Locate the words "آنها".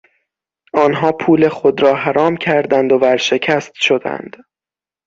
0.73-1.11